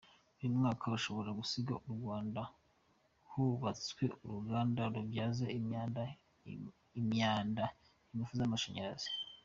Uyu 0.37 0.55
mwaka 0.57 0.83
ushobora 0.97 1.29
gusiga 1.39 1.73
mu 1.83 1.91
Rwanda 1.99 2.41
hubatswe 3.29 4.05
uruganda 4.25 4.81
rubyaza 4.93 5.45
imyanda 6.99 7.63
ingufu 8.15 8.33
z’amashanyarazi. 8.39 9.09